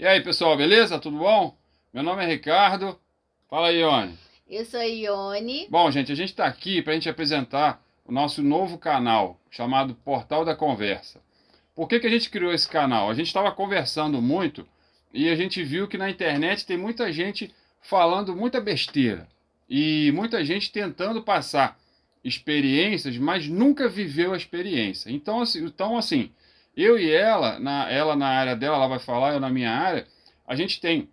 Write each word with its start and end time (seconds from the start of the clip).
E 0.00 0.06
aí, 0.06 0.20
pessoal, 0.20 0.56
beleza? 0.56 0.96
Tudo 1.00 1.18
bom? 1.18 1.58
Meu 1.92 2.04
nome 2.04 2.22
é 2.22 2.26
Ricardo. 2.28 2.96
Fala 3.50 3.66
aí, 3.66 3.80
Ione. 3.80 4.16
Eu 4.48 4.64
sou 4.64 4.78
a 4.78 4.84
Ione. 4.84 5.66
Bom, 5.68 5.90
gente, 5.90 6.12
a 6.12 6.14
gente 6.14 6.28
está 6.28 6.46
aqui 6.46 6.80
para 6.80 6.92
a 6.92 6.94
gente 6.94 7.08
apresentar 7.08 7.84
o 8.04 8.12
nosso 8.12 8.40
novo 8.40 8.78
canal, 8.78 9.40
chamado 9.50 9.96
Portal 9.96 10.44
da 10.44 10.54
Conversa. 10.54 11.20
Por 11.74 11.88
que, 11.88 11.98
que 11.98 12.06
a 12.06 12.10
gente 12.10 12.30
criou 12.30 12.52
esse 12.52 12.68
canal? 12.68 13.10
A 13.10 13.14
gente 13.14 13.26
estava 13.26 13.50
conversando 13.50 14.22
muito 14.22 14.64
e 15.12 15.28
a 15.28 15.34
gente 15.34 15.64
viu 15.64 15.88
que 15.88 15.98
na 15.98 16.08
internet 16.08 16.64
tem 16.64 16.76
muita 16.76 17.12
gente 17.12 17.52
falando 17.82 18.36
muita 18.36 18.60
besteira 18.60 19.26
e 19.68 20.12
muita 20.14 20.44
gente 20.44 20.70
tentando 20.70 21.24
passar 21.24 21.76
experiências, 22.22 23.18
mas 23.18 23.48
nunca 23.48 23.88
viveu 23.88 24.32
a 24.32 24.36
experiência. 24.36 25.10
Então, 25.10 25.40
assim, 25.40 25.64
então, 25.64 25.98
assim 25.98 26.30
eu 26.78 26.96
e 26.96 27.10
ela, 27.10 27.58
na, 27.58 27.90
ela 27.90 28.14
na 28.14 28.28
área 28.28 28.54
dela, 28.54 28.76
ela 28.76 28.86
vai 28.86 29.00
falar, 29.00 29.34
eu 29.34 29.40
na 29.40 29.50
minha 29.50 29.70
área, 29.70 30.06
a 30.46 30.54
gente 30.54 30.80
tem 30.80 31.08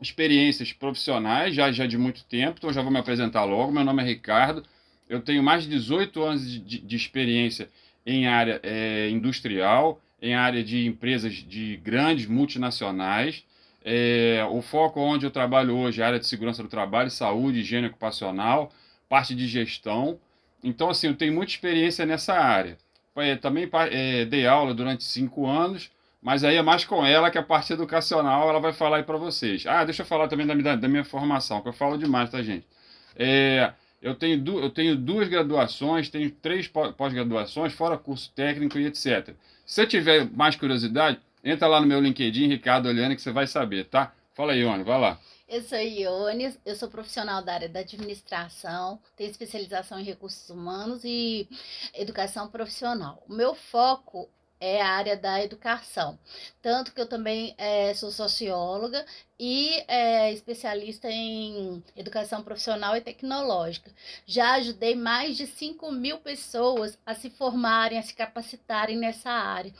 experiências 0.00 0.74
profissionais 0.74 1.54
já, 1.54 1.72
já 1.72 1.86
de 1.86 1.96
muito 1.96 2.24
tempo, 2.24 2.56
então 2.58 2.72
já 2.72 2.82
vou 2.82 2.90
me 2.90 2.98
apresentar 2.98 3.44
logo. 3.44 3.72
Meu 3.72 3.82
nome 3.82 4.02
é 4.02 4.06
Ricardo, 4.06 4.62
eu 5.08 5.22
tenho 5.22 5.42
mais 5.42 5.62
de 5.62 5.70
18 5.70 6.22
anos 6.22 6.50
de, 6.50 6.78
de, 6.80 6.96
experiência 6.96 7.70
em 8.04 8.26
área 8.26 8.60
é, 8.62 9.08
industrial, 9.08 10.00
em 10.20 10.34
área 10.34 10.62
de 10.62 10.86
empresas 10.86 11.32
de 11.32 11.78
grandes 11.78 12.26
multinacionais. 12.26 13.42
É, 13.82 14.46
o 14.50 14.60
foco 14.60 15.00
onde 15.00 15.24
eu 15.24 15.30
trabalho 15.30 15.76
hoje 15.76 16.02
é 16.02 16.04
a 16.04 16.08
área 16.08 16.18
de 16.18 16.26
segurança 16.26 16.62
do 16.62 16.68
trabalho, 16.68 17.10
saúde, 17.10 17.60
higiene 17.60 17.86
ocupacional, 17.86 18.70
parte 19.08 19.34
de 19.34 19.46
gestão. 19.46 20.18
Então, 20.62 20.90
assim, 20.90 21.06
eu 21.06 21.16
tenho 21.16 21.32
muita 21.32 21.52
experiência 21.52 22.04
nessa 22.04 22.34
área 22.34 22.76
é, 23.16 23.36
também 23.36 23.68
é, 23.90 24.24
dei 24.24 24.46
aula 24.46 24.74
durante 24.74 25.04
cinco 25.04 25.46
anos, 25.46 25.90
mas 26.20 26.42
aí 26.42 26.56
é 26.56 26.62
mais 26.62 26.84
com 26.84 27.04
ela 27.04 27.30
que 27.30 27.38
a 27.38 27.42
parte 27.42 27.72
educacional 27.72 28.48
ela 28.48 28.58
vai 28.58 28.72
falar 28.72 28.96
aí 28.96 29.02
para 29.02 29.18
vocês. 29.18 29.66
Ah, 29.66 29.84
deixa 29.84 30.02
eu 30.02 30.06
falar 30.06 30.26
também 30.26 30.46
da, 30.46 30.74
da, 30.74 30.88
minha 30.88 31.04
formação, 31.04 31.60
que 31.60 31.68
eu 31.68 31.72
falo 31.72 31.98
demais, 31.98 32.30
tá, 32.30 32.42
gente? 32.42 32.66
É, 33.14 33.72
eu, 34.00 34.14
tenho 34.14 34.40
du, 34.40 34.58
eu 34.58 34.70
tenho 34.70 34.96
duas 34.96 35.28
graduações, 35.28 36.08
tenho 36.08 36.30
três 36.30 36.66
pós-graduações, 36.66 37.72
fora 37.72 37.98
curso 37.98 38.32
técnico 38.34 38.78
e 38.78 38.86
etc. 38.86 39.34
Se 39.66 39.74
você 39.74 39.86
tiver 39.86 40.28
mais 40.30 40.56
curiosidade, 40.56 41.18
entra 41.44 41.68
lá 41.68 41.80
no 41.80 41.86
meu 41.86 42.00
LinkedIn, 42.00 42.48
Ricardo 42.48 42.88
Oliane, 42.88 43.14
que 43.14 43.22
você 43.22 43.30
vai 43.30 43.46
saber, 43.46 43.84
tá? 43.84 44.12
Fala 44.34 44.52
aí, 44.52 44.60
Ione, 44.60 44.82
vai 44.82 44.98
lá. 44.98 45.18
Eu 45.46 45.62
sou 45.62 45.78
Ione, 45.78 46.58
eu 46.64 46.74
sou 46.74 46.88
profissional 46.88 47.42
da 47.42 47.54
área 47.54 47.68
da 47.68 47.80
administração, 47.80 49.00
tenho 49.14 49.30
especialização 49.30 50.00
em 50.00 50.04
recursos 50.04 50.48
humanos 50.50 51.02
e 51.04 51.48
educação 51.92 52.48
profissional. 52.48 53.22
O 53.28 53.32
meu 53.32 53.54
foco 53.54 54.28
é 54.64 54.80
a 54.80 54.88
área 54.88 55.14
da 55.14 55.44
educação. 55.44 56.18
Tanto 56.62 56.94
que 56.94 57.00
eu 57.00 57.06
também 57.06 57.54
é, 57.58 57.92
sou 57.92 58.10
socióloga 58.10 59.04
e 59.38 59.84
é, 59.86 60.32
especialista 60.32 61.10
em 61.10 61.84
educação 61.94 62.42
profissional 62.42 62.96
e 62.96 63.00
tecnológica. 63.02 63.92
Já 64.24 64.54
ajudei 64.54 64.94
mais 64.94 65.36
de 65.36 65.46
5 65.46 65.92
mil 65.92 66.16
pessoas 66.18 66.98
a 67.04 67.14
se 67.14 67.28
formarem, 67.28 67.98
a 67.98 68.02
se 68.02 68.14
capacitarem 68.14 68.96
nessa 68.96 69.30
área. 69.30 69.72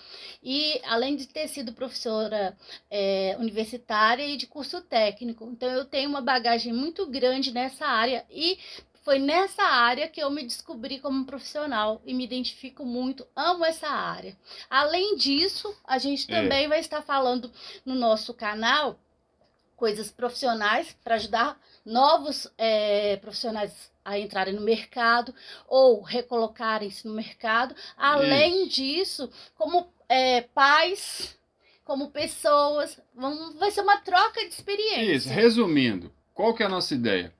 E 0.42 0.78
além 0.84 1.16
de 1.16 1.28
ter 1.28 1.48
sido 1.48 1.72
professora 1.72 2.54
é, 2.90 3.36
universitária 3.38 4.26
e 4.26 4.36
de 4.36 4.46
curso 4.46 4.82
técnico, 4.82 5.48
então 5.50 5.70
eu 5.70 5.86
tenho 5.86 6.10
uma 6.10 6.20
bagagem 6.20 6.74
muito 6.74 7.06
grande 7.06 7.52
nessa 7.52 7.86
área 7.86 8.26
e 8.30 8.58
foi 9.04 9.18
nessa 9.18 9.62
área 9.62 10.08
que 10.08 10.20
eu 10.20 10.30
me 10.30 10.42
descobri 10.42 10.98
como 10.98 11.26
profissional 11.26 12.00
e 12.06 12.14
me 12.14 12.24
identifico 12.24 12.86
muito, 12.86 13.26
amo 13.36 13.64
essa 13.64 13.86
área. 13.86 14.34
Além 14.68 15.16
disso, 15.16 15.76
a 15.84 15.98
gente 15.98 16.24
é. 16.32 16.40
também 16.40 16.64
é. 16.64 16.68
vai 16.68 16.80
estar 16.80 17.02
falando 17.02 17.52
no 17.84 17.94
nosso 17.94 18.32
canal 18.32 18.98
coisas 19.76 20.10
profissionais 20.10 20.96
para 21.04 21.16
ajudar 21.16 21.60
novos 21.84 22.50
é, 22.56 23.16
profissionais 23.18 23.92
a 24.02 24.18
entrarem 24.18 24.54
no 24.54 24.62
mercado 24.62 25.34
ou 25.68 26.00
recolocarem-se 26.00 27.06
no 27.06 27.12
mercado. 27.12 27.74
Além 27.96 28.62
Isso. 28.62 28.70
disso, 28.70 29.30
como 29.54 29.86
é, 30.08 30.42
pais, 30.42 31.38
como 31.84 32.10
pessoas, 32.10 32.98
vamos, 33.14 33.54
vai 33.56 33.70
ser 33.70 33.82
uma 33.82 33.98
troca 33.98 34.40
de 34.40 34.54
experiência. 34.54 35.12
Isso, 35.12 35.28
resumindo, 35.28 36.10
qual 36.32 36.54
que 36.54 36.62
é 36.62 36.66
a 36.66 36.70
nossa 36.70 36.94
ideia? 36.94 37.34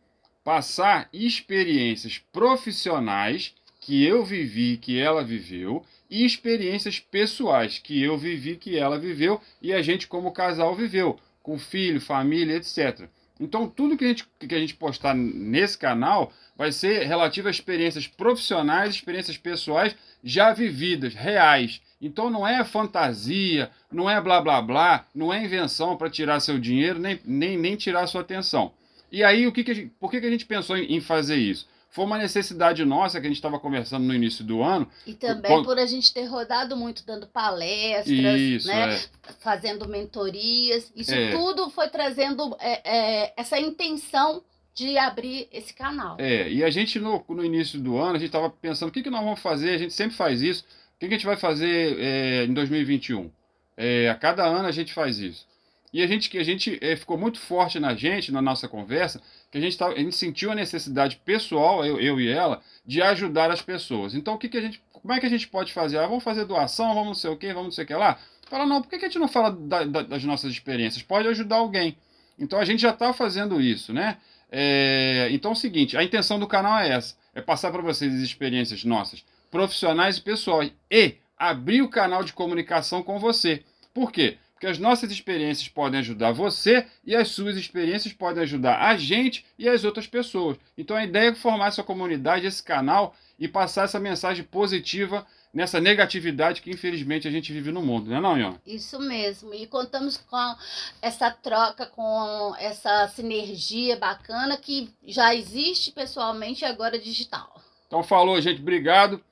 Passar 0.45 1.09
experiências 1.13 2.19
profissionais 2.31 3.55
que 3.81 4.05
eu 4.05 4.25
vivi, 4.25 4.77
que 4.77 5.01
ela 5.01 5.25
viveu, 5.25 5.85
e 6.09 6.25
experiências 6.25 7.01
pessoais 7.01 7.79
que 7.79 8.03
eu 8.03 8.17
vivi, 8.17 8.57
que 8.57 8.79
ela 8.79 8.99
viveu 8.99 9.41
e 9.61 9.73
a 9.73 9.83
gente 9.83 10.07
como 10.07 10.33
casal 10.33 10.75
viveu, 10.75 11.19
com 11.43 11.59
filho, 11.59 12.01
família, 12.01 12.57
etc. 12.57 13.09
Então 13.41 13.69
tudo 13.69 13.97
que 13.97 14.05
a 14.05 14.09
gente, 14.09 14.25
que 14.39 14.55
a 14.55 14.59
gente 14.59 14.75
postar 14.75 15.15
nesse 15.15 15.77
canal 15.77 16.33
vai 16.57 16.71
ser 16.71 17.05
relativo 17.05 17.49
a 17.49 17.51
experiências 17.51 18.07
profissionais, 18.07 18.95
experiências 18.95 19.37
pessoais 19.37 19.97
já 20.23 20.53
vividas, 20.53 21.15
reais. 21.15 21.83
Então 22.01 22.31
não 22.31 22.47
é 22.47 22.63
fantasia, 22.65 23.71
não 23.91 24.09
é 24.09 24.21
blá 24.21 24.41
blá 24.41 24.63
blá, 24.63 25.07
não 25.15 25.33
é 25.33 25.43
invenção 25.45 25.97
para 25.97 26.11
tirar 26.11 26.39
seu 26.41 26.59
dinheiro, 26.59 26.99
nem, 26.99 27.19
nem, 27.25 27.59
nem 27.59 27.77
tirar 27.77 28.07
sua 28.07 28.21
atenção. 28.21 28.73
E 29.11 29.23
aí, 29.23 29.47
o 29.47 29.53
que, 29.53 29.63
que 29.63 29.75
gente, 29.75 29.93
por 30.01 30.11
que, 30.11 30.21
que 30.21 30.27
a 30.27 30.31
gente 30.31 30.47
pensou 30.47 30.77
em, 30.77 30.97
em 30.97 31.01
fazer 31.01 31.37
isso? 31.37 31.67
Foi 31.95 32.05
uma 32.05 32.19
necessidade 32.19 32.85
nossa 32.85 33.21
que 33.21 33.27
a 33.27 33.31
gente 33.31 33.37
estava 33.37 33.57
conversando 33.57 34.05
no 34.05 34.13
início 34.13 34.45
do 34.45 34.65
ano. 34.65 34.89
E 35.07 35.15
também 35.15 35.49
quando... 35.49 35.65
por 35.65 35.79
a 35.79 35.87
gente 35.87 36.13
ter 36.13 36.25
rodado 36.25 36.77
muito, 36.77 37.07
dando 37.07 37.29
palestras, 37.29 38.41
isso, 38.41 38.67
né? 38.67 38.97
É. 38.97 39.01
fazendo 39.39 39.89
mentorias. 39.89 40.91
Isso 40.97 41.15
é. 41.15 41.31
tudo 41.31 41.71
foi 41.71 41.89
trazendo 41.89 42.57
é, 42.59 42.81
é, 42.85 43.35
essa 43.37 43.61
intenção 43.61 44.43
de 44.75 44.99
abrir 44.99 45.47
esse 45.53 45.73
canal. 45.73 46.17
É, 46.19 46.51
e 46.51 46.65
a 46.65 46.71
gente 46.71 46.99
no, 46.99 47.25
no 47.29 47.45
início 47.45 47.79
do 47.79 47.97
ano, 47.97 48.17
a 48.17 48.19
gente 48.19 48.27
estava 48.27 48.51
pensando 48.51 48.89
o 48.89 48.93
que, 48.93 49.03
que 49.03 49.11
nós 49.11 49.23
vamos 49.23 49.39
fazer, 49.39 49.71
a 49.71 49.79
gente 49.79 49.95
sempre 49.95 50.17
faz 50.17 50.43
isso. 50.43 50.65
O 50.97 50.99
que, 50.99 51.07
que 51.07 51.15
a 51.15 51.17
gente 51.17 51.27
vai 51.27 51.37
fazer 51.37 51.97
é, 52.01 52.45
em 52.45 52.53
2021? 52.53 53.31
É, 53.77 54.09
a 54.11 54.17
cada 54.17 54.45
ano 54.45 54.67
a 54.67 54.73
gente 54.73 54.93
faz 54.93 55.19
isso. 55.19 55.47
E 55.95 56.03
a 56.03 56.09
gente, 56.09 56.37
a 56.37 56.43
gente 56.43 56.77
é, 56.81 56.97
ficou 56.97 57.17
muito 57.17 57.39
forte 57.39 57.79
na 57.79 57.95
gente, 57.95 58.33
na 58.33 58.43
nossa 58.43 58.67
conversa, 58.67 59.23
que 59.49 59.59
a 59.59 59.61
gente, 59.61 59.79
tava, 59.79 59.93
a 59.93 59.99
gente 59.99 60.17
sentiu 60.17 60.51
a 60.51 60.55
necessidade 60.57 61.21
pessoal, 61.25 61.87
eu, 61.87 62.01
eu 62.01 62.21
e 62.21 62.29
ela, 62.29 62.61
de 62.85 63.01
ajudar 63.01 63.49
as 63.53 63.63
pessoas. 63.63 64.13
Então, 64.13 64.35
o 64.35 64.39
que, 64.39 64.49
que 64.49 64.59
a 64.59 64.61
gente, 64.61 64.83
como 64.93 65.15
é 65.15 65.21
que 65.21 65.27
a 65.27 65.29
gente 65.29 65.47
pode 65.47 65.73
fazer? 65.73 65.99
Ah, 65.99 66.07
vamos 66.09 66.25
fazer 66.25 66.47
doação, 66.47 66.89
vamos 66.89 67.07
não 67.07 67.15
sei 67.15 67.31
o 67.31 67.37
quê, 67.37 67.47
vamos 67.55 67.67
não 67.67 67.71
sei 67.71 67.85
o 67.85 67.87
que 67.87 67.95
lá? 67.95 68.19
Fala, 68.51 68.67
não, 68.67 68.83
por 68.83 68.91
que, 68.91 68.99
que 68.99 69.05
a 69.05 69.09
gente 69.09 69.21
não 69.21 69.29
fala 69.29 69.53
da, 69.53 69.85
da, 69.85 70.03
das 70.03 70.25
nossas 70.25 70.51
experiências? 70.51 71.01
Pode 71.01 71.29
ajudar 71.29 71.59
alguém. 71.59 71.97
Então, 72.37 72.59
a 72.59 72.65
gente 72.65 72.83
já 72.83 72.91
está 72.91 73.13
fazendo 73.13 73.61
isso, 73.61 73.93
né? 73.93 74.17
É, 74.51 75.29
então, 75.31 75.53
é 75.53 75.55
o 75.55 75.57
seguinte, 75.57 75.97
a 75.97 76.03
intenção 76.03 76.41
do 76.41 76.49
canal 76.49 76.77
é 76.81 76.89
essa, 76.89 77.15
é 77.33 77.41
passar 77.41 77.71
para 77.71 77.83
vocês 77.83 78.13
as 78.13 78.21
experiências 78.21 78.83
nossas, 78.83 79.25
profissionais 79.49 80.17
e 80.17 80.23
pessoais, 80.23 80.73
e 80.91 81.15
abrir 81.39 81.83
o 81.83 81.89
canal 81.89 82.25
de 82.25 82.33
comunicação 82.33 83.01
com 83.01 83.21
você. 83.21 83.63
Por 83.95 84.11
quê? 84.11 84.39
Que 84.65 84.71
as 84.71 84.79
nossas 84.79 85.11
experiências 85.13 85.69
podem 85.69 86.01
ajudar 86.01 86.33
você 86.33 86.87
e 87.05 87.15
as 87.15 87.29
suas 87.29 87.55
experiências 87.55 88.15
podem 88.15 88.43
ajudar 88.45 88.81
a 88.81 88.97
gente 88.97 89.45
e 89.59 89.69
as 89.69 89.85
outras 89.85 90.07
pessoas. 90.07 90.57
Então 90.79 90.97
a 90.97 91.05
ideia 91.05 91.29
é 91.29 91.35
formar 91.35 91.67
essa 91.67 91.83
comunidade, 91.83 92.47
esse 92.47 92.63
canal 92.63 93.15
e 93.39 93.47
passar 93.47 93.85
essa 93.85 94.01
mensagem 94.01 94.43
positiva 94.43 95.27
nessa 95.53 95.83
negatividade 95.83 96.63
que 96.63 96.71
infelizmente 96.71 97.29
a 97.29 97.31
gente 97.31 97.53
vive 97.53 97.71
no 97.73 97.83
mundo, 97.83 98.09
não 98.09 98.17
é 98.17 98.21
não, 98.23 98.39
Ion? 98.39 98.55
Isso 98.67 98.99
mesmo. 98.99 99.53
E 99.53 99.67
contamos 99.67 100.17
com 100.17 100.55
essa 101.03 101.31
troca, 101.31 101.85
com 101.85 102.55
essa 102.59 103.07
sinergia 103.09 103.99
bacana 103.99 104.57
que 104.57 104.89
já 105.07 105.35
existe 105.35 105.93
pessoalmente 105.93 106.65
e 106.65 106.67
agora 106.67 106.99
digital. 106.99 107.61
Então 107.87 108.03
falou, 108.03 108.41
gente. 108.41 108.63
Obrigado. 108.63 109.23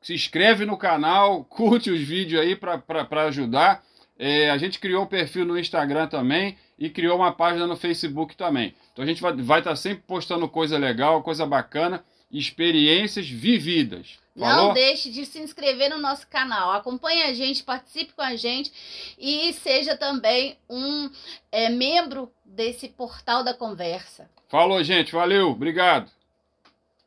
Se 0.00 0.12
inscreve 0.12 0.66
no 0.66 0.76
canal, 0.76 1.44
curte 1.44 1.88
os 1.88 2.00
vídeos 2.00 2.42
aí 2.42 2.56
para 2.56 3.26
ajudar. 3.28 3.84
É, 4.18 4.50
a 4.50 4.58
gente 4.58 4.78
criou 4.78 5.04
um 5.04 5.06
perfil 5.06 5.44
no 5.44 5.58
Instagram 5.58 6.06
também 6.06 6.56
e 6.78 6.90
criou 6.90 7.16
uma 7.16 7.32
página 7.32 7.66
no 7.66 7.76
Facebook 7.76 8.36
também. 8.36 8.74
Então 8.92 9.04
a 9.04 9.06
gente 9.06 9.20
vai 9.20 9.32
estar 9.58 9.70
tá 9.70 9.76
sempre 9.76 10.04
postando 10.06 10.48
coisa 10.48 10.78
legal, 10.78 11.22
coisa 11.22 11.46
bacana, 11.46 12.04
experiências 12.30 13.28
vividas. 13.28 14.18
Falou? 14.38 14.68
Não 14.68 14.74
deixe 14.74 15.10
de 15.10 15.26
se 15.26 15.38
inscrever 15.38 15.90
no 15.90 15.98
nosso 15.98 16.26
canal. 16.26 16.72
Acompanhe 16.72 17.22
a 17.22 17.34
gente, 17.34 17.62
participe 17.62 18.14
com 18.14 18.22
a 18.22 18.34
gente 18.34 18.72
e 19.18 19.52
seja 19.52 19.96
também 19.96 20.56
um 20.68 21.10
é, 21.50 21.68
membro 21.68 22.32
desse 22.44 22.88
portal 22.88 23.44
da 23.44 23.52
conversa. 23.52 24.30
Falou, 24.48 24.82
gente. 24.82 25.12
Valeu. 25.12 25.50
Obrigado. 25.50 26.10